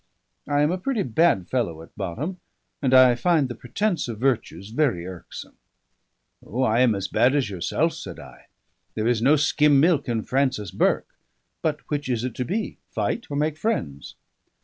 I 0.49 0.63
am 0.63 0.71
a 0.71 0.79
pretty 0.79 1.03
bad 1.03 1.47
fellow 1.47 1.83
at 1.83 1.95
bottom, 1.95 2.39
and 2.81 2.91
I 2.91 3.13
find 3.13 3.47
the 3.47 3.53
pretence 3.53 4.07
of 4.07 4.17
virtues 4.17 4.71
very 4.71 5.05
irksome." 5.05 5.57
"O, 6.43 6.63
I 6.63 6.79
am 6.79 6.95
as 6.95 7.07
bad 7.07 7.35
as 7.35 7.51
yourself," 7.51 7.93
said 7.93 8.19
I. 8.19 8.47
"There 8.95 9.05
is 9.07 9.21
no 9.21 9.35
skim 9.35 9.79
milk 9.79 10.09
in 10.09 10.23
Francis 10.23 10.71
Burke. 10.71 11.15
But 11.61 11.81
which 11.91 12.09
is 12.09 12.23
it 12.23 12.33
to 12.33 12.45
be? 12.45 12.79
Fight 12.89 13.27
or 13.29 13.37
make 13.37 13.59
friends?" 13.59 14.15